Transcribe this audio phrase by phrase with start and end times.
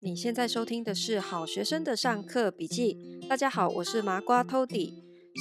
[0.00, 2.96] 你现在收听的是好学生的上课笔记。
[3.28, 4.92] 大家好，我是麻瓜 Tody。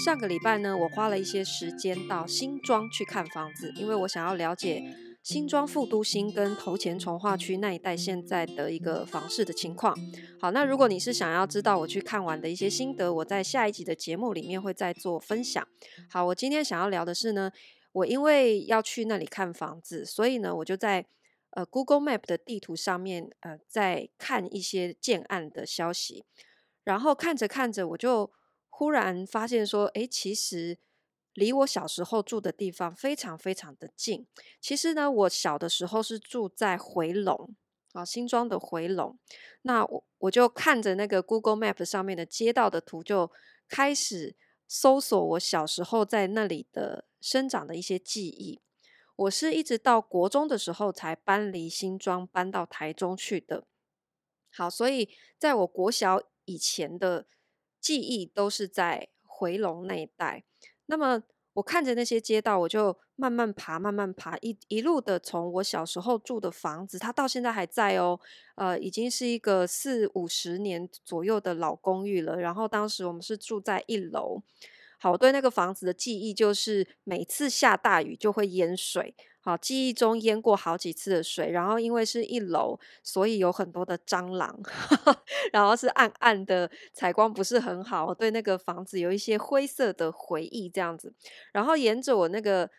[0.03, 4.81] 上个礼拜呢，我花了一些时间到新庄去看房子，因为我想要了解
[5.21, 9.95] 新庄副都心跟头前重划区那一带现在的一个房市的情况。
[10.41, 15.63] 好，那如果你是想要知道我去看完的一些心得，我在下一集的节目里面会再做分享。
[16.09, 17.51] 好，我今天想要聊的是呢，
[17.91, 21.05] 我因为要去那里看房子，所以呢，我就在。
[21.51, 26.25] 呃，Google Map 的地图上面，呃，在看一些建案的消息，
[26.83, 28.31] 然后看着看着，我就
[28.69, 30.77] 忽然发现说，诶，其实
[31.33, 34.27] 离我小时候住的地方非常非常的近。
[34.61, 37.55] 其实呢，我小的时候是住在回龙
[37.93, 39.17] 啊，新庄的回龙。
[39.63, 43.31] 那我我就看着那个 Google Map 上面的街道的图，就
[43.67, 44.35] 开始
[44.67, 48.61] 搜索我小时候在那里的生长的一些记忆。
[49.17, 53.65] 我是一直到国中的时候才搬离新庄，搬到台中去的。
[54.51, 57.25] 好，所以在我国小以前的
[57.81, 60.43] 记忆都是在回龙那一带。
[60.85, 68.19] 那么我看着那些街道，我就慢慢爬，慢慢爬，一一路的从我小时候住的房子，它到现在还在哦，
[68.55, 72.35] 呃，已经是一个四五十年左右的老公寓了。
[72.37, 74.43] 然后当时我们是住在一楼。
[74.99, 79.15] 好，我对那个房子的记忆就是每次下大雨就会淹水。
[79.39, 84.59] 好，记忆中淹过好几次的水，然后因为是一楼，所以有很多的蟑螂，
[85.53, 88.07] 然后是暗暗的，采光不是很好。
[88.07, 91.13] 我对那个房子有一些灰色的回忆，这样子。
[91.53, 92.69] 然后沿着我那个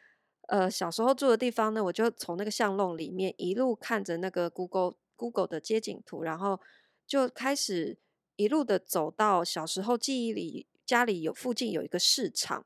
[0.49, 6.61] 呃小时候住的地方呢，我就从那个巷弄里面一路看着那个 Google Google 的街景图，然后
[7.07, 7.97] 就开始
[8.37, 10.67] 一路的走到小时候记忆里。
[10.89, 12.64] 家里有附近有一个市场，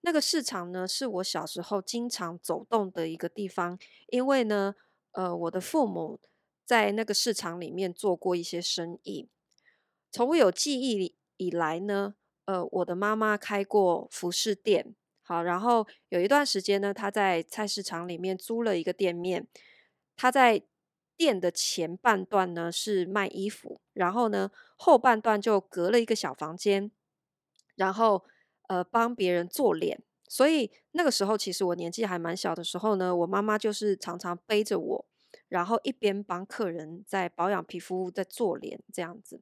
[0.00, 4.74] 那个市场呢是我小时候经常走动的一个地方，因为呢，
[5.12, 6.18] 呃，我的父母
[6.66, 9.28] 在那个市场里面做过一些生意。
[10.10, 19.46] 从我有记忆以来呢，呃，我的妈妈开过服饰店，好，然后有一段时间呢，她在菜市场里面租了一个店面，
[20.16, 20.60] 她在
[21.16, 26.90] 店的前半段呢是卖衣服，然后呢后半段就隔了一个小房间。
[27.80, 28.22] 然后，
[28.68, 35.06] 呃，帮别人做脸，所以那个时候其实我年纪还蛮小的时候呢，我妈妈就是常常背着我，
[35.48, 39.40] 然后一边帮客人在保养皮肤，在做脸这样子。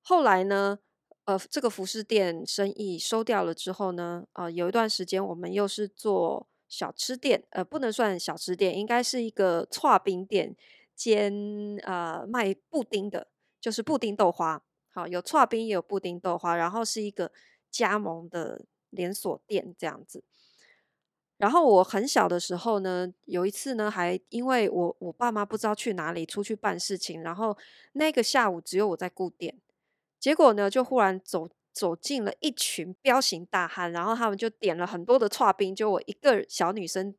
[0.00, 0.78] 后来呢，
[1.26, 10.56] 呃，这个服饰店生意收掉了之后呢，呃，有一段时间我们又是做小吃店，呃，不能算小吃店，应该是一个 剉冰店
[10.96, 13.28] 兼呃卖布丁的，
[13.60, 14.62] 就是布丁豆花。
[14.94, 17.32] 好，有剉冰也有布丁豆花，然后是一个
[17.68, 20.22] 加盟的连锁店这样子。
[21.36, 27.58] 然后我很小的时候呢，有一次呢，还因为我我爸妈不知道去哪里出去办事情，然后
[27.94, 29.60] 那个下午只有我在顾店，
[30.20, 37.12] 结果呢，就忽然走走进了一群彪形大汉，然后他们就点了很多的剉冰，就我一个小女生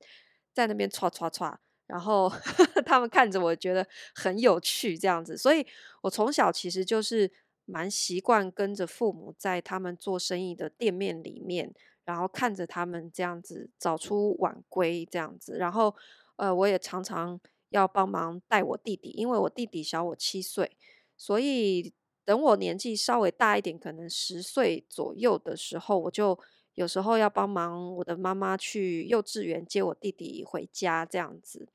[0.54, 1.58] 在那边唰唰唰。
[1.86, 2.32] 然后
[2.88, 5.68] 他们看着我觉得很有趣这样子，所以
[6.02, 7.30] 我从小其实就是。
[7.66, 15.96] 蛮习惯跟着父母在他们做生意的店面里面，然后看着他们这样子早出晚归这样子，然后
[16.36, 17.40] 呃，我也常常
[17.70, 20.78] 要帮忙带我弟弟，因为我弟弟小我七岁，
[21.18, 21.92] 所以
[22.24, 26.38] 等我年纪稍微大一点，可能十岁左右的时候，我就
[26.76, 31.68] 有时候要帮忙我的妈妈去幼稚园接我弟弟回家这样子。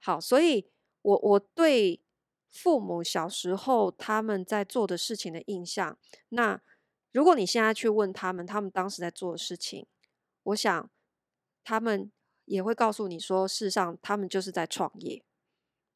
[0.00, 0.66] 好，所以
[1.02, 2.00] 我我对。
[2.52, 5.98] 父母小时候他们在做的事情的印象，
[6.28, 6.60] 那
[7.10, 9.86] 如果你现在去问他们，他们当时在做的事情，
[10.42, 10.90] 我想
[11.64, 12.12] 他们
[12.44, 15.24] 也会告诉你说，事实上他们就是在创业。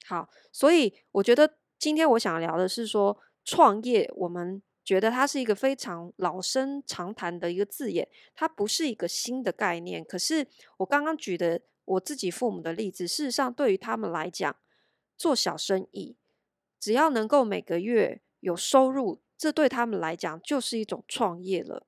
[0.06, 10.05] 好，所以我觉得今天我想聊的是说，创业，我们觉得它是一个非常老生常谈的一个字眼，它不是一个新的概念。
[10.05, 10.47] 可是
[10.78, 14.56] 我刚刚举的我自己父母的例子，事实上对于他们来讲，
[15.19, 16.16] 做小生意。
[16.78, 21.86] 只要能够每个月有收入，这对他们来讲就是一种创业了。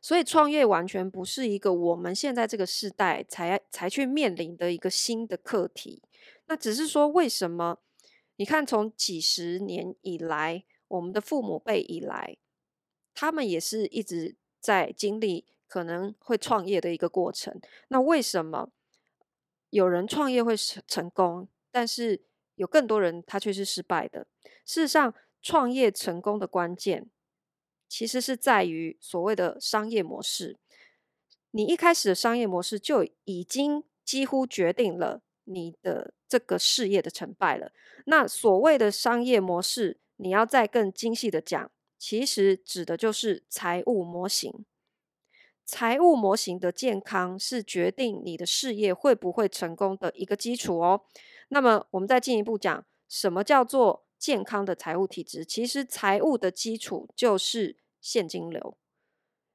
[0.00, 6.02] 所以创业完全不是一个我们现在这个时代才才去面临的一个新的课题。
[6.46, 7.78] 那只是说，为什么？
[8.36, 12.36] 你看，从几十年以来，我们的父母辈以来，
[13.14, 17.60] 他们也是一直在经历可能会创业的一个过程。
[17.88, 18.70] 那为什么
[19.70, 22.22] 有人创业会成成功，但是？
[22.62, 24.26] 有更多人，他却是失败的。
[24.64, 25.12] 事实上，
[25.42, 27.10] 创业成功的关键，
[27.88, 30.56] 其实是在于所谓的商业模式。
[31.50, 37.72] 你一开始的商业模式就已经几乎决定了你的这个事业的成败了。
[38.06, 44.64] 那所谓的商业模式，你要再更精细的讲，其实指的就是财务模型。
[45.64, 51.02] 财务模型的健康是决定你的事业会不会成功的一个基础哦。
[51.54, 55.44] 那么，我们再进一步讲，什么叫做健康的财务体质？
[55.44, 58.78] 其实，财务的基础就是现金流。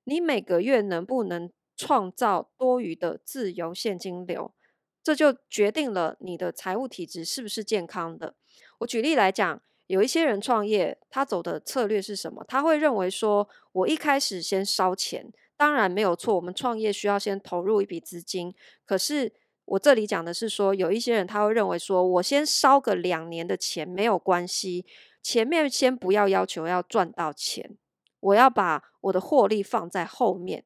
[0.04, 4.54] 你每个月能不能创造多余的自由现金流，
[5.02, 8.36] 这就决定了你的财务体质是不是健康的。
[8.82, 12.46] 我举例来讲，有一些人创业，他走的策略是什么？
[12.48, 15.34] 他会认为说，我一开始先烧钱。
[15.58, 18.54] 当然没有错，我们创业需要先投入一笔资金。
[18.86, 19.34] 可是
[19.68, 24.86] 我这里讲的是说，有一些人他会认为说，我先烧个两年的钱没有关系，
[25.22, 27.78] 前面先不要要求要赚到钱，
[28.22, 30.64] 我要把我的获利放在后面。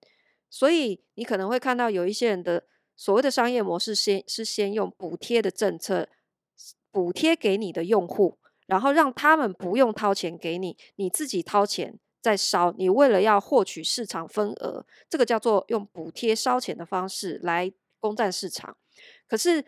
[0.49, 2.65] 所以你可能会看到有一些人的
[2.95, 6.07] 所谓的商业模式先是先用补贴的政策，
[6.91, 8.37] 补贴给你的用户，
[8.67, 11.99] 然后让他们不用掏钱给你，你自己掏钱。
[12.21, 18.77] 在烧，你为了要获取市场份额，这个叫做用补贴烧钱的方式来攻占市场。
[19.31, 19.63] 可是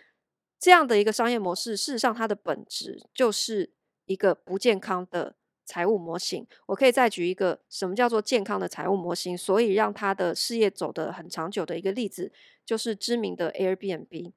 [0.59, 3.71] 这样的一个商业模式，事实上它的本质就是
[4.03, 6.45] 一个不健康的财务模型。
[6.65, 12.33] 我可以再举一个什么叫做健康的财务模型，所以让他的事业走得很长久的一个例子，
[12.65, 14.33] 就是知名的 Airbnb。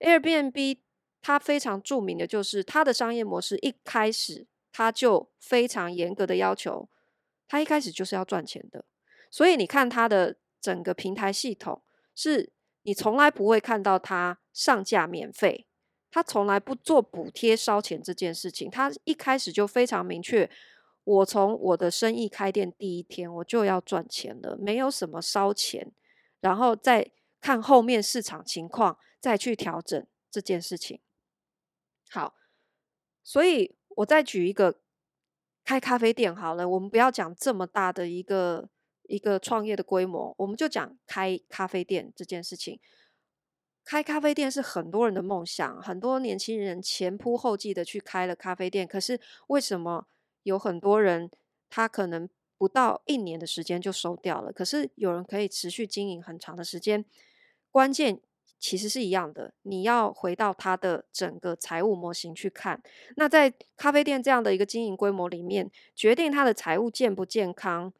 [0.00, 0.78] Airbnb
[1.22, 6.88] 它非常著名的就是它的商业模式一开始它就非常严格的要求。
[7.46, 8.84] 它一开始就是要赚钱的，
[9.30, 11.80] 所以你看它的整个平台系统，
[12.16, 12.50] 是
[12.82, 15.66] 你从来不会看到它上架免费，
[16.10, 18.70] 他从来不做补贴烧钱这件事情。
[18.70, 20.48] 他一开始就非常明确，
[21.04, 25.92] 我从我的生意开店第一天我就要赚钱了，没有什么烧钱，
[26.40, 27.10] 然后再
[27.42, 31.00] 看后面市场情况再去调整这件事情。
[32.08, 32.34] 好，
[33.22, 34.80] 所以我再举一个。
[35.68, 38.68] 开咖啡店好了，我们不要讲这么大的一个
[39.08, 42.78] 一个创业的规模，我们就讲开咖啡店这件事情。
[43.86, 48.86] 开咖啡店是很多人的梦想，很多年轻人前仆后继的去开了咖啡店。
[48.86, 50.06] 可是为什么
[50.42, 51.30] 有很多人
[51.70, 52.28] 他可能
[52.58, 54.52] 不到一年的时间就收掉了？
[54.52, 57.04] 可是有人可以持续经营很长的时间，
[57.70, 58.20] 关键。
[58.58, 62.82] 其实是一样的，你要回到他的整个财务模型去看。
[63.16, 67.92] 那在咖啡店这样的一个经营规模里面，决定它的财务健不健康，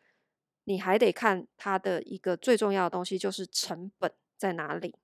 [0.65, 4.95] 你还得看它的一个最重要的东西，就是成本在哪里。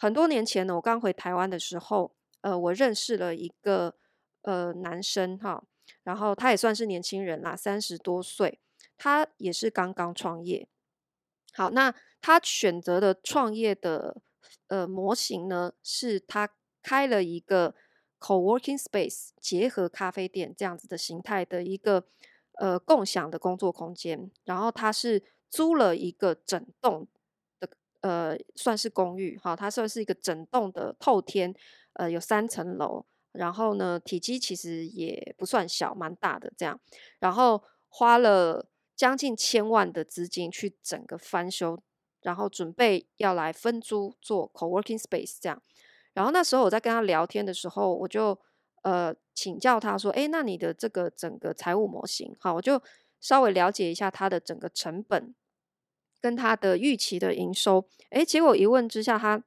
[0.00, 3.94] 很多年前呢，我刚回台湾的时候，呃，我认识了一个
[4.40, 5.62] 呃男生哈，
[6.04, 8.58] 然后他也算是年轻人啦，三十多岁，
[8.96, 10.66] 他也是刚刚创业。
[11.52, 14.22] 好，那他选择的创业的
[14.68, 16.48] 呃模型呢，是他
[16.82, 17.74] 开了一个
[18.18, 22.06] co-working space，结合咖啡店这样子的形态的一个
[22.54, 24.30] 呃共享的工作空间。
[24.44, 27.06] 然后他是租了一个整栋
[28.00, 31.54] 呃算是公寓，哈，它算是一个整栋的透天，
[31.94, 36.80] 呃有三层楼，然后呢体积其实也不算小，蛮大的这样，
[37.18, 38.66] 然后花了。
[38.96, 41.82] 将近千万的资金去整个翻修，
[42.20, 45.62] 然后准备要来分租做 co-working space 这样。
[46.12, 48.38] 然后那时候我在跟他聊天的时候，我就
[48.82, 52.82] 呃请教他说：“诶，那你的这个整个财务模型，好，我就
[53.22, 55.34] 稍微了解一下它的整个成本
[56.20, 57.86] 跟他的预期的营收。
[58.10, 59.42] 诶，结果一问之下，他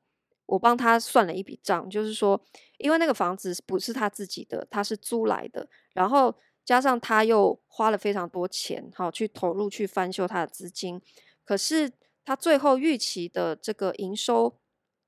[0.46, 2.42] 我帮他算了一笔账，就是说，
[2.78, 6.36] 因为那个房子不是他自己的，他是租来的，然后。
[6.66, 11.02] 加上他又花了非常多钱，好去投入去翻修他的资金，
[11.44, 11.92] 可是
[12.24, 14.58] 他最后预期的这个营收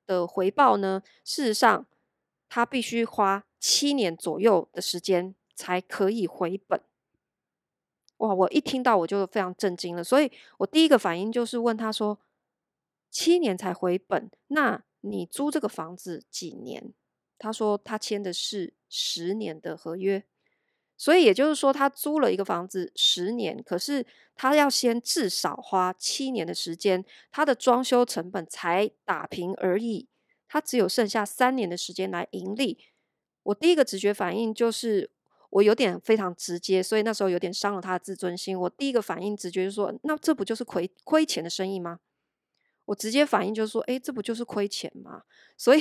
[0.05, 1.87] 的回报呢，事实上
[2.49, 6.81] 他必须花七年左右的时间才可以回本。
[8.17, 8.33] 哇！
[8.33, 12.19] 我一听到我就非常震惊了，所以我第一个反应就是问他说
[13.11, 16.93] ：“七年才回本，那你租这个房子几年？”
[17.37, 20.23] 他说他签的是十年的合约。
[20.97, 27.03] 所以也就是说，他租了一个房子十年，可是他要先至少花七年的时间，
[27.33, 30.07] 他的装修成本才打平而已。
[30.47, 32.79] 他只有剩下三年的时间来盈利。
[33.43, 35.11] 我第一个直觉反应就是，
[35.55, 38.59] 我有点非常直接，所以那时候有点伤了他的自尊心。
[38.59, 41.99] 我第一个反应直觉就是说，那这不就是亏亏钱的生意吗？
[42.85, 45.23] 我直接反应就是说，诶，这不就是亏钱吗？
[45.57, 45.79] 所以，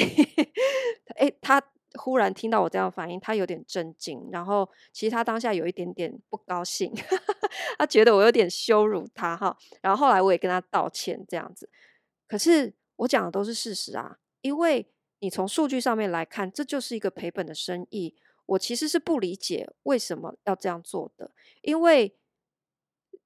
[1.16, 1.62] 诶，他。
[1.96, 6.92] 忽然听到我这样反应，他有点震惊，然后其实他当下有一点点不高兴，
[7.78, 9.56] 他觉得我有点羞辱他哈。
[9.80, 11.70] 然后后来我也跟他道歉这样子，
[12.26, 14.84] 可是我讲的都是事实啊，因为
[15.20, 18.16] 你从数据上面来看，这就是一个赔本的生意。
[18.46, 21.30] 我其实是不理解为什么要这样做的，
[21.62, 22.16] 因为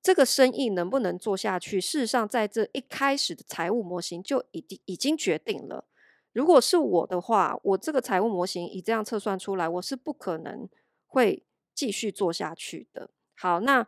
[0.01, 5.87] 这个生意能不能做下去，事实上在这一开始的财务模型就已经已经决定了。
[6.33, 10.69] 如果是我的话，我这个财务模型以这样测算出来，我是不可能
[11.07, 11.45] 会
[11.75, 13.11] 继续做下去的。
[13.35, 13.87] 好，那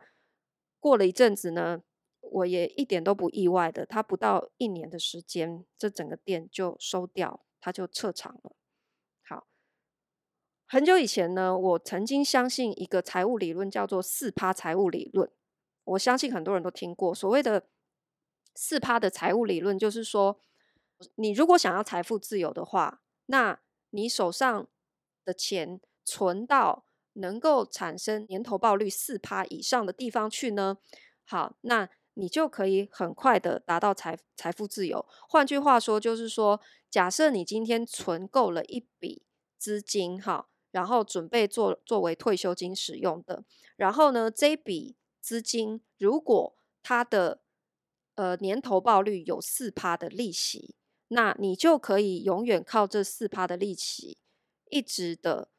[0.79, 1.81] 过了一阵子呢，
[2.19, 8.51] 我也一点都不意外的，他不到一年的时间，这整个店就收掉，他就撤场了。
[10.71, 15.29] 很久以前呢，我曾经相信一个财务理论，叫做四趴财务理论。
[15.83, 17.67] 我相信很多人都听过，所谓的
[18.55, 20.39] 四趴的财务理论，就是说，
[21.15, 23.59] 你如果想要财富自由的话，那
[23.89, 24.65] 你手上
[25.25, 26.85] 的钱存到
[27.15, 30.77] 能够产生年投报率四趴以上的地方去呢，
[31.25, 35.05] 好，那你就可以很快的达到财财富自由。
[35.27, 39.25] 换句话说，就是说，假设你今天存够了一笔
[39.57, 43.43] 资金，哈，然后准备做作为退休金使用的，
[43.75, 47.41] 然后呢，这笔资金如果它的
[48.15, 50.75] 呃年投报率有四趴的利息。
[51.13, 54.17] 那你就可以永远靠这四趴的利息，
[54.69, 55.49] 一直的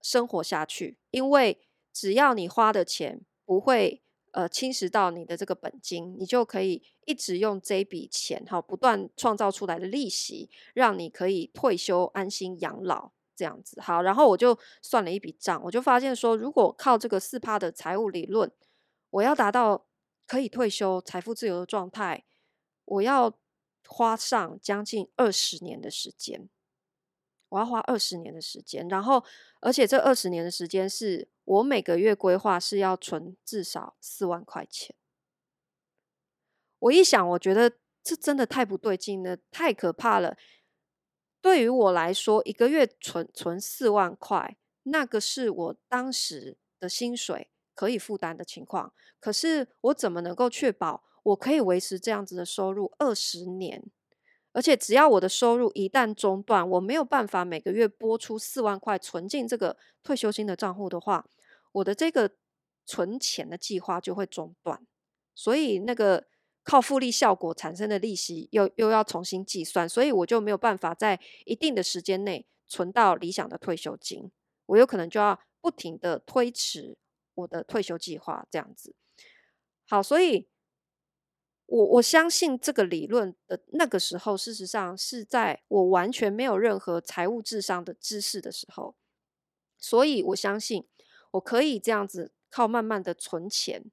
[0.00, 1.58] 生活下去，因为
[1.92, 4.00] 只要你花的钱不会
[4.30, 13.80] 呃侵蚀到你的这个本金，你就可以一直用这笔钱哈，不断创造出来的利息，让你可以退休安心养老这样子。
[13.80, 18.50] 好，然后我就算了一笔账，我就发现说，如果靠这个四趴的财务理论，
[19.10, 19.86] 我要达到
[20.26, 22.24] 可以退休、财富自由的状态，
[22.84, 23.38] 我要。
[23.84, 26.48] 花上将近二十年的时间，
[27.50, 29.22] 我要花二十年的时间，然后，
[29.60, 34.94] 而且这二十年的时间是我每个月规划是要存至少四万块钱。
[36.78, 37.72] 我一想，我觉得
[38.02, 40.38] 这真的太不对劲了，太可怕了。
[41.42, 48.94] 对于我来说，一个月存存四万块，那个是我当时的薪水可以负担的情况。
[49.20, 51.02] 可是我怎么能够确保？
[51.24, 53.84] 我可以维持这样子的收入二十年，
[54.52, 61.28] 而且只要我的收入一旦中断，我没有办法每个月拨出四万块存进这个退休金的账户的话，
[61.72, 62.32] 我的这个
[62.84, 64.84] 存钱的计划就会中断。
[65.34, 66.26] 所以那个
[66.62, 74.30] 靠复利效果产生的利息又又要重新计算，所以我就没有办法在一定的时间内存到理想的退休金，
[74.66, 76.96] 我有可能就要不停的推迟
[77.34, 78.94] 我的退休计划，这样子。
[79.86, 80.48] 好，所以。
[81.66, 88.94] 我我相信这个理论的那个时候，事实上是在我完全没有任何财务智商的知识的时候，
[89.78, 90.86] 所以我相信
[91.30, 93.90] 我可以这样子靠慢慢的存钱，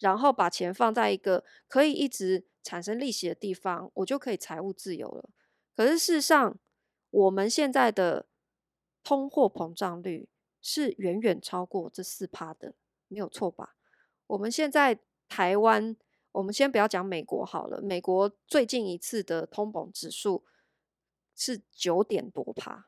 [0.00, 5.30] 然后把钱放在一个可以一直产生利息的地方，我就可以财务自由了。
[5.76, 6.58] 可是事实上，
[7.10, 8.26] 我们现在的
[9.04, 10.28] 通货膨胀率
[10.60, 12.74] 是远远超过这四趴的，
[13.06, 13.76] 没有错吧？
[14.26, 15.96] 我们现在台湾。
[16.32, 20.44] 我们先不要讲美国好了，美国最近一次的通膨指数
[21.34, 22.86] 是九点多趴。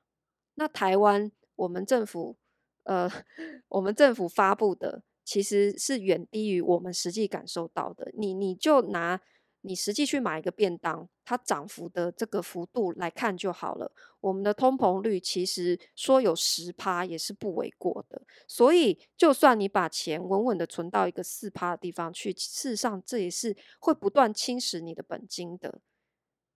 [0.55, 2.39] 那台湾我们政府，
[2.85, 3.11] 呃，
[3.67, 8.11] 我们政府发布的其实是远低于我们实际感受到的。
[8.15, 9.21] 你你就拿。
[9.65, 13.93] 你实际去买一个便当，它涨幅的这个幅度来看就好了。
[14.19, 18.21] 我们的通膨率其实说有十趴也是不为过的。
[18.49, 25.81] 所以，就算你把钱稳稳的存到一个四趴的地方去，事实上这也是会不断侵蚀你的本金的。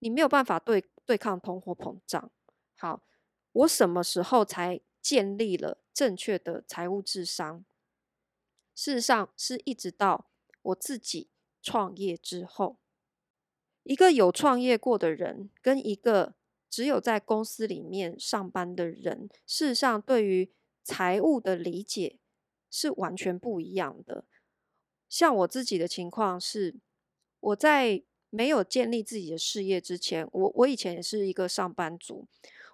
[0.00, 2.32] 你没有办法对对抗通货膨胀。
[2.76, 3.04] 好，
[3.52, 7.64] 我什么时候才建立了正确的财务智商？
[8.76, 10.30] 事实上，是一直到
[10.62, 11.30] 我自己
[11.62, 12.76] 创业之后。
[13.83, 16.35] 一个有创业过的人，跟一个
[16.68, 20.52] 只有在公司里面上班的人，事实上对于
[20.85, 22.18] 财务的理解
[22.71, 24.25] 是完全不一样的。
[25.09, 26.75] 像我自己的情况是，
[27.40, 32.26] 我在没有建立自己的事业之前，我我以前也是一个上班族。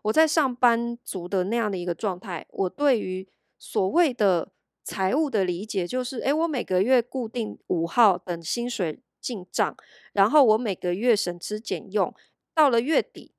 [0.04, 3.28] 我在上班族的那样的一个状态，我对于
[3.58, 4.50] 所谓的
[4.82, 9.02] 财务的理解，就是，诶，我每个月固定五号等薪水。
[9.22, 9.76] 进账，
[10.12, 12.12] 然后我每个月省吃俭用，
[12.52, 13.36] 到了月底，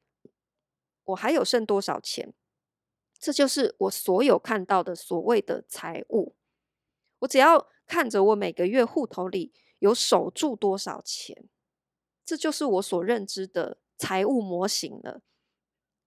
[1.03, 2.33] 我还有剩多少钱？
[3.19, 6.38] 这就是我所有看到的所谓的财务。
[7.19, 11.50] 我只要看着我每个月户头里有守住多少钱，
[12.23, 15.21] 这就是我所认知的财务模型了。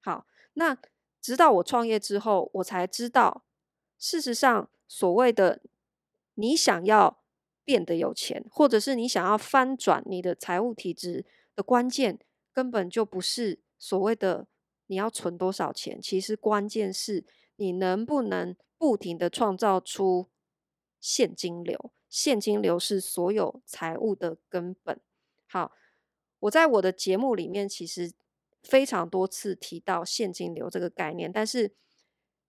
[0.01, 0.79] 好，那
[1.21, 3.45] 直到我创业之后，我才知道，
[3.99, 5.63] 事实上所谓的
[6.35, 7.23] 你想要。
[7.67, 11.27] 变得有钱，或者是你想要翻转你的财务体质
[11.57, 12.21] 的关键，
[12.53, 14.47] 根本就不是所谓的
[14.87, 17.25] 你要存多少钱，其实关键是
[17.57, 20.29] 你能不能不停的创造出
[21.01, 21.91] 现金流。
[22.09, 25.01] 现金流是所有财务的根本。
[25.49, 25.73] 好，
[26.39, 28.13] 我在我的节目里面其实
[28.63, 31.75] 非常多次提到现金流这个概念，但是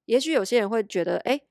[0.06, 1.41] 也许有些人会觉得，哎，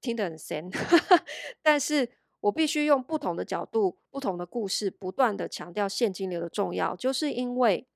[0.00, 0.70] 听得很深，
[1.62, 2.10] 但是
[2.40, 7.88] 我必须用不同的角度、不同的故事，不断的强调现金流的重要，就是因为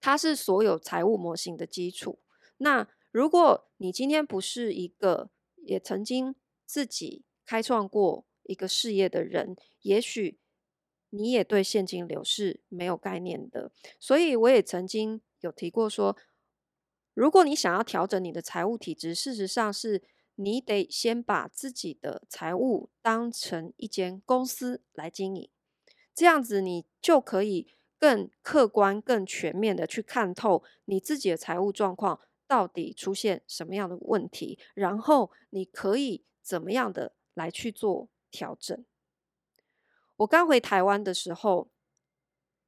[0.00, 2.20] 它是所有财务模型的基础。
[2.58, 6.34] 那如果你今天不是一个也曾经
[6.64, 10.38] 自己开创过一个事业的人，也许
[11.10, 13.72] 你也对现金流是没有概念的。
[14.00, 16.16] 所以我也曾经有提过说，
[17.12, 20.02] 如果你想要调整你的财务体质，事实上是
[20.34, 25.48] 你得先把自己的财务当成一间公司来经营，
[26.14, 38.08] 这样子你就可以更客观、更全面的去看透你自己的财务状况到底出现什么样的问题，然后你可以怎么样的来去做。
[38.34, 38.84] 调整。
[40.16, 41.70] 我刚回台湾的时候，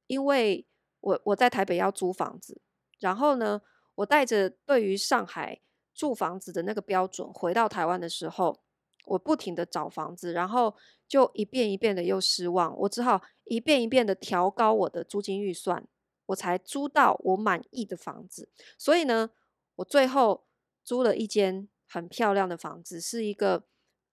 [0.05, 0.65] 因为
[1.01, 2.61] 我我在台北要租房子，
[2.99, 3.61] 然后呢，
[3.95, 5.59] 我带着对于上海
[5.97, 8.61] 住房子的那个标准回到台湾的时候，
[9.05, 10.73] 我不停的找房子，然后
[11.07, 15.85] 就一遍一遍的又失望，我只好一遍一遍的调高我的租金预算，
[16.27, 18.47] 我才租到我满意的房子。
[18.77, 19.31] 所以呢，
[19.77, 20.45] 我最后
[20.83, 23.63] 租了一间很漂亮的房子，是一个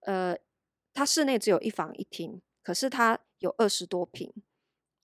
[0.01, 0.37] 呃。
[0.97, 4.33] 它室内只有一房一厅，可是它有二十多平。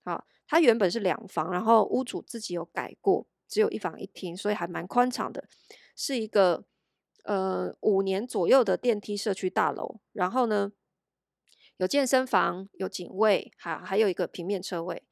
[0.05, 5.43] 好，它原本是两房，然后屋主自己有改过，只有一房一厅，所以还蛮宽敞的。
[5.93, 6.63] 是一个
[7.23, 10.71] 呃五年左右的电梯社区大楼，然后呢
[11.77, 15.03] 有健身房，有警卫，还还有一个平面车位。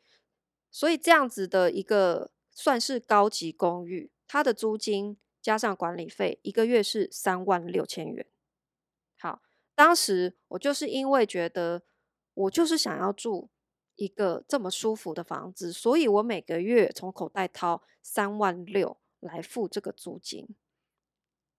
[0.72, 8.26] 所以这样子的一个算是高级公寓，它的租金加上管理费一个月是三万六千元。
[9.20, 9.42] 好。
[9.76, 11.84] 当时我就是因为觉得
[12.34, 13.50] 我就是想要住
[13.96, 20.46] 一个这么舒服的房子，所以我每个月从口袋掏三万六来付这个租金。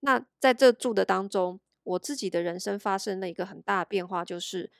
[0.00, 4.70] 那在这住的当中，我自己的人生发生了一个很大的变化，就是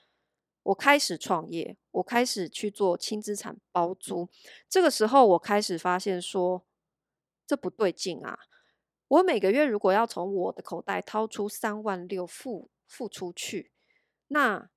[0.63, 4.29] 我开始创业，我开始去做轻资产包租。
[4.69, 6.65] 这个时候，我开始发现说，
[7.47, 8.39] 这不对劲啊！
[9.07, 12.69] 我每个月如果要从我的口袋掏出三万六付。
[12.91, 13.71] 付出去，
[14.27, 14.69] 那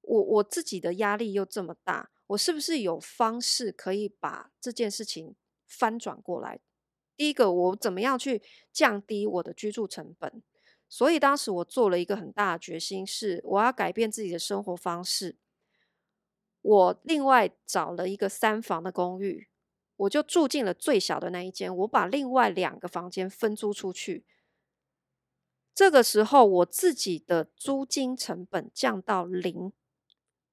[0.00, 5.36] 我我自己的压力又这么大，我是不是有方式可以把这件事情
[5.68, 6.58] 翻转过来？
[7.16, 10.42] 第一个，我怎么样去降低我的居住成本？
[10.88, 15.36] 所以当时我做了一个很大的决心，是我要改变自己的生活方式。
[16.62, 19.48] 我另外找了一个三房的公寓，
[19.96, 24.24] 我就住进了最小的那一间，我把另外两个房间分租出去。
[25.74, 29.72] 这个时候，我自己的租金成本降到零，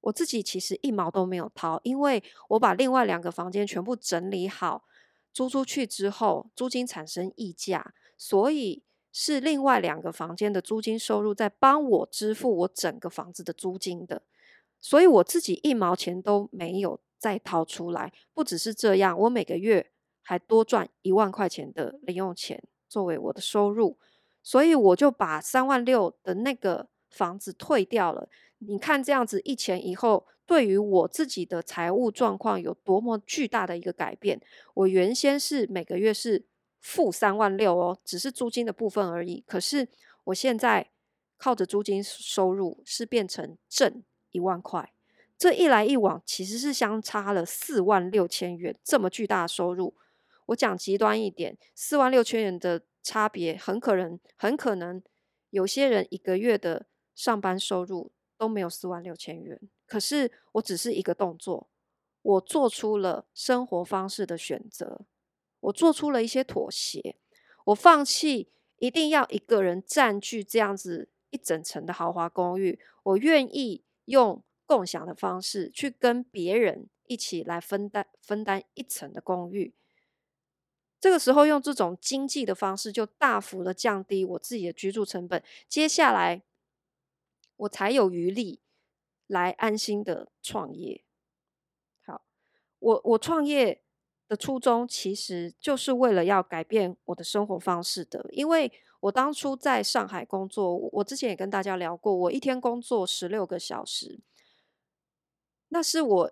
[0.01, 4.85] 我自己其实一毛都没有掏，因为我把另外两个房间全部整理好，
[5.33, 14.21] 租出去之后，租金产生溢价，所以是另外两个房间的租金收入在帮我支付我整个房子的租金的，
[14.79, 18.11] 所以我自己一毛钱都没有再掏出来。
[18.33, 19.91] 不只是这样，我每个月
[20.21, 23.97] 还多赚一万块钱的零用钱作为我的收入。
[24.43, 28.27] 所以我就把三万六的那个房子退掉了。
[28.57, 34.41] 你看这样子一前一后，对于我自己的财务状况有多么巨大的一个改变。
[34.73, 36.43] 我原先是每个月是
[36.81, 39.41] 负三万六哦，只是租金的部分而已。
[39.47, 39.87] 可是
[40.25, 40.89] 我现在
[41.37, 44.91] 靠着租金收入是变成正一万块。
[45.37, 49.93] 这一来一往其实是相差了四万六千元，这么巨大的收入。
[50.47, 52.81] 我讲极端一点，四万六千元的。
[53.03, 55.01] 差别很可能，很可能
[55.49, 56.85] 有些人一个月的
[57.15, 59.59] 上班收入都没有四万六千元。
[59.91, 61.67] 可是我只是一个动作，
[62.21, 65.01] 我做出了生活方式的选择，
[65.59, 67.17] 我做出了一些妥协，
[67.65, 79.73] 我放弃一定要一个人占据这样子一整层的豪华公寓，我愿意用共享的方式去跟别人一起来分担分担一层的公寓。
[81.01, 85.43] 这个时候用这种经济的方式，就大幅的降低我自己的居住成本。
[85.67, 86.43] 接下来
[87.57, 88.61] 我才有余力
[89.31, 91.05] 来安心的创业。
[92.05, 92.21] 好，
[92.79, 93.81] 我我创业
[94.27, 98.27] 的初衷其实就是为了要改变我的生活方式的。
[98.31, 104.19] 因为我当初在上海工作，我之前也跟大家聊过，我一天工作十六个小时，
[105.69, 106.31] 那是我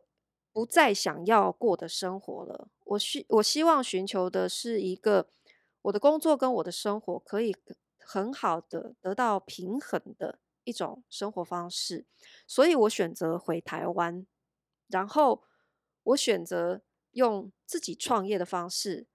[0.51, 2.67] 不再想要过的生活了。
[2.83, 5.29] 我希我希望寻求的是一个，
[5.83, 7.55] 我的工作跟我的生活可以
[7.97, 12.05] 很好的得到平衡的一种生活方式，
[12.45, 14.25] 所以我选择回台湾，
[14.87, 15.43] 然后
[16.03, 19.07] 我选择用自己创业的方式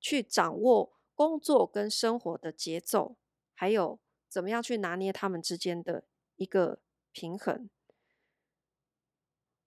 [0.00, 3.16] 去掌握工作跟生活的节奏，
[3.54, 6.80] 还有怎么样去拿捏他们之间的一个
[7.12, 7.70] 平衡。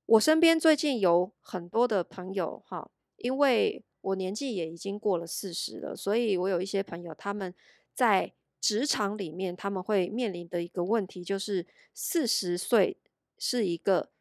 [0.06, 7.56] 我身边最近有很多的朋友，哈，因为我年纪也已经过了四十了，所以我有一些朋友，他们
[7.94, 12.98] 在职场里面，他们会面临的一个问题，就是四十岁
[13.40, 14.12] 是一个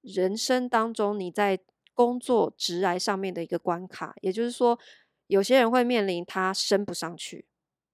[0.00, 1.58] 人生当中你在
[1.92, 4.14] 工作职涯上面的一个关卡。
[4.22, 4.78] 也就是说，
[5.26, 7.44] 有些人会面临他升不上去，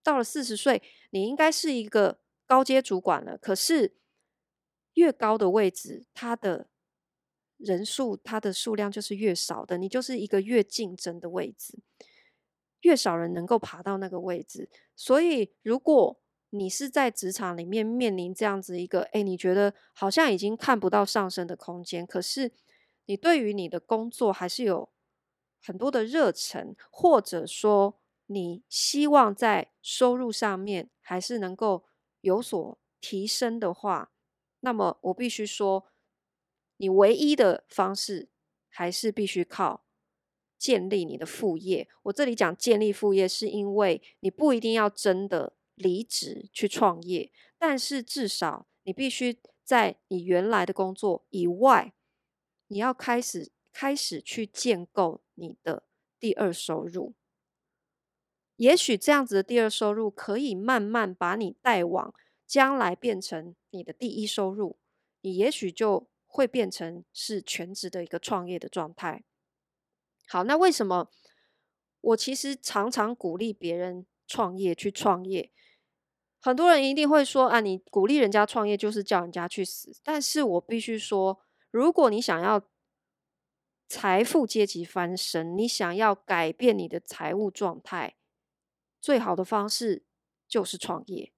[0.03, 3.97] 到了四十岁，你应该是一个高阶主管了，可是
[4.95, 6.69] 越高的位置，他的
[7.57, 11.79] 人数他的数量就是越少的，你就是一个越竞争的位置，
[12.83, 14.69] 越少人能够爬到那个位置。
[14.97, 22.53] 所以，如果你是在职场里面面临这样子一个，诶，你觉得好像已经看不到上升的空间，可是
[23.07, 24.91] 你对于你的工作还是有
[25.61, 31.85] 很多的热忱，或者说你希望在收入上面还是能够
[32.21, 34.13] 有所提升的话，
[34.61, 35.87] 那么我必须说。
[36.81, 38.29] 你唯一的方式
[38.69, 39.83] 还是必须靠
[40.59, 41.89] 建立你的副业。
[42.03, 51.95] 我这里讲建立副业，是因为你不一定要真的离职去创业，但是至少你必须在你原来的工作以外，
[52.67, 55.85] 你要开始开始去建构你的
[56.19, 57.15] 第二收入。
[58.57, 62.13] 也许这样子的第二收入可以慢慢把你带往
[62.45, 64.79] 将来变成你的第一收入，
[65.21, 66.09] 你也许就。
[66.31, 69.25] 会变成是全职的一个创业的状态。
[70.29, 71.11] 好，那为什么
[72.01, 75.51] 我其实常常鼓励别人创业去创业？
[76.41, 79.91] 很多人一定会说啊，你鼓励人家创业就是叫人家去死。
[80.05, 82.63] 但是我必须说，如果你想要
[83.89, 88.17] 财富阶级翻身，你想要改变你的财务状态，
[89.01, 90.05] 最好的方式
[90.47, 91.33] 就是创业。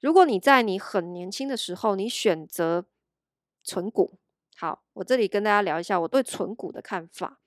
[0.00, 2.86] 如果你在你很年轻的时候，你选择
[3.62, 4.18] 存股，
[4.56, 7.40] 好，我这里跟大家聊一下我对存股的看法。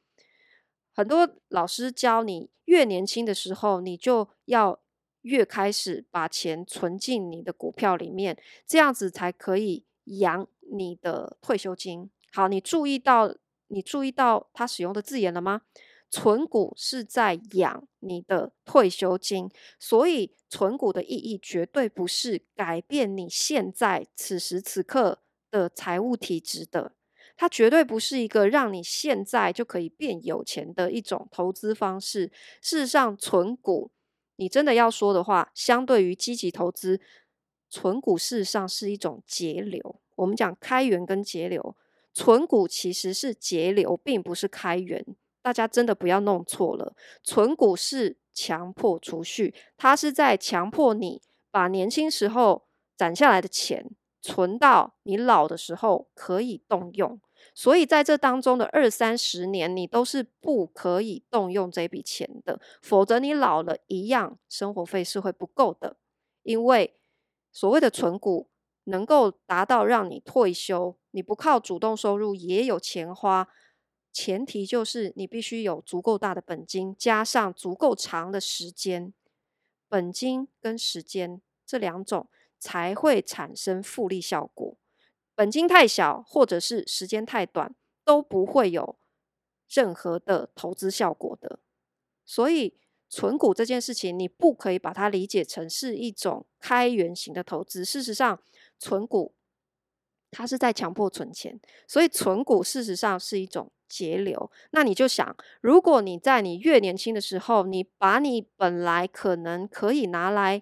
[0.93, 4.79] 很多老师教你，越年轻的时候，你就要
[5.21, 12.09] 越开始把钱存进你的股票里面，这样子才可以养你的退休金。
[12.33, 13.35] 好，你注意到
[13.67, 15.61] 你注意到他使用的字眼了吗？
[16.09, 19.49] 存股是在养你的退休金，
[19.79, 25.19] 所以存股的意义绝对不是改变你现在此时此刻。
[25.51, 26.93] 的财务体质的，
[27.41, 32.31] 它绝对不是一个让你现在就可以变有钱的一种投资方式。
[32.61, 33.89] 事实上，存股，
[34.35, 37.01] 你真的要说的话，相对于积极投资，
[37.67, 39.99] 存股事实上是一种节流。
[40.17, 41.75] 我们讲开源跟节流，
[42.13, 45.03] 存股其实是节流，并不是开源。
[45.41, 53.89] 大家真的不要弄错了，存股是强迫储蓄，它是在强迫你把年轻时候攒下来的钱。
[54.23, 57.19] 存到你老的时候可以动用，
[57.61, 65.95] 所以在这当中的二三十年，你都是不可以动用这笔钱的，否则你老了一样生活费是会不够的。
[66.41, 66.95] 因为
[67.51, 68.49] 所谓的存股
[68.85, 73.47] 能够达到让你退休，你不靠主动收入也有钱花，
[74.11, 79.13] 前提就是你必须有足够大的本金，加上足够长的时间，
[79.87, 82.27] 本金跟时间这两种。
[82.63, 84.77] 才会产生复利效果。
[85.41, 87.73] 本金太小，或者是时间太短，
[88.05, 88.95] 都不会有
[89.67, 91.57] 任何的投资效果的。
[92.23, 92.75] 所以，
[93.09, 97.83] 存股这件事情，你不可以把它理解成是一种开源型的投资。
[97.83, 98.39] 事实上，
[98.77, 99.33] 存股
[100.29, 104.51] 它是在强迫存钱，所以存股事实上是一种节流。
[104.69, 110.61] 那你就想，如果你在你越年轻的时候，你把你本来可能可以拿来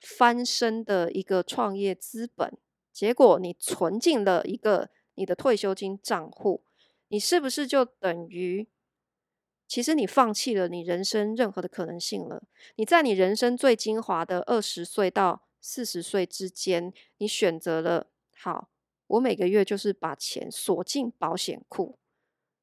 [0.00, 2.56] 翻身的一个创业资本，
[2.94, 6.62] 结果你存进了一个你的退休金账户，
[7.08, 8.68] 你是不是就等于，
[9.66, 12.44] 其实你放弃了你人生任何的可能性了？
[12.76, 18.70] 你在你人生最精华的二十岁到四十岁之间，你选择了好，
[19.08, 21.98] 我每个月就是把钱锁进保险库，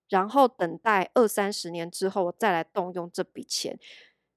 [0.08, 3.78] 然后等待二三十年之后我再来动用这笔钱，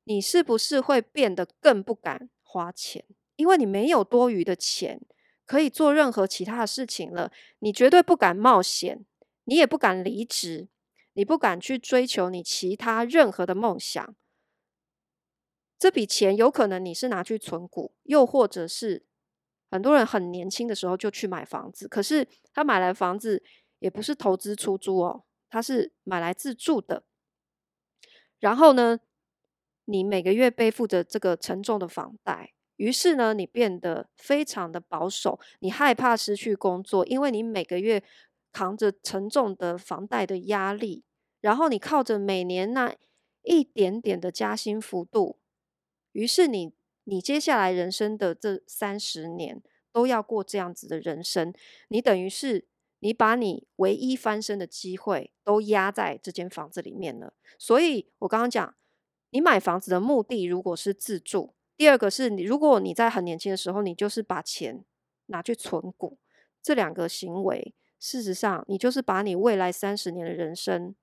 [0.02, 3.04] 你是不是会变得更不敢花钱，
[3.36, 5.00] 因为你没有多余的钱
[5.46, 7.30] 可以做任何其他的事情了。
[7.58, 9.04] 你绝对不敢冒险，
[9.44, 10.68] 你也不敢离职，
[11.12, 14.14] 你不敢去追求你其他任何的梦想。
[15.78, 19.04] 这笔钱有可能你是拿去存股，又或者是
[19.70, 23.42] 很多人很年轻的时候就去买房子，可是他买来房子
[23.80, 27.04] 也不是投资出租哦，他是买来自住的。
[28.38, 29.00] 然后呢，
[29.84, 38.02] 你每个月背负着这个沉重的房贷，于是呢，你变得非常的保守，你害怕失去工作，因为你每个月
[38.52, 41.04] 扛着沉重的房贷的压力，
[41.40, 42.94] 然后你靠着每年那
[43.42, 45.38] 一点点的加薪幅度，
[46.12, 46.72] 于是你
[47.04, 51.52] 你接下来人生的这三十年都要过这样子的人生，
[51.88, 52.66] 你等于是
[52.98, 57.34] 你把你唯一翻身的机会都压在这间房子里面了。
[57.58, 58.74] 所以我刚刚讲。
[59.30, 64.84] 你买房子的目的如果是自住，第二个是你，如果你在很年轻的时候，你就是把钱
[65.26, 66.18] 拿去存股，
[66.62, 70.94] 这两个行为，事实上你就是把你未来三十年的人生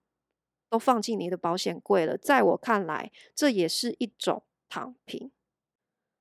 [0.70, 2.18] 都放进你的保险柜了。
[2.18, 5.32] 在我看来，这也是一种躺平。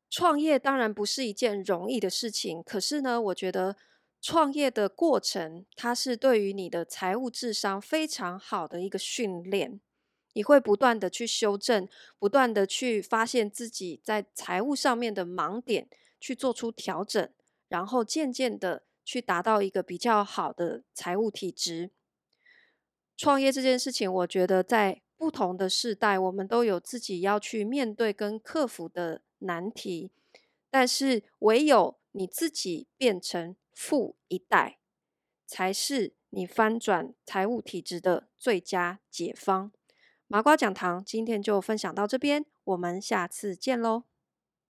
[0.09, 3.77] 创业当然不是一件容易的事情，可是呢，我觉得
[4.21, 9.81] 创业的过程，它是对于你的财务智商非常好的一个训练。
[10.33, 11.89] 你会不断的去修正，
[12.19, 15.89] 不断的去发现自己在财务上面的盲点，
[16.21, 17.29] 去做出调整，
[17.69, 21.91] 然后渐渐的去达到一个比较好的财务体质。
[23.17, 30.11] 创业这件事情，我觉得在不同的世代，我们都有自己要去面对跟克服的难题，
[30.71, 34.79] 但是唯有你自己变成富一代，
[35.47, 39.73] 才是你翻转财务体质的最佳解方。
[40.33, 44.10] 麻瓜讲堂今天就分享到这边，我们下次见喽。